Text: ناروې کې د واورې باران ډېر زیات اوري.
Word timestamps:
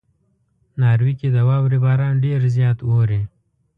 ناروې 0.81 1.13
کې 1.19 1.27
د 1.35 1.37
واورې 1.47 1.77
باران 1.85 2.13
ډېر 2.25 2.41
زیات 2.55 2.79
اوري. 2.89 3.21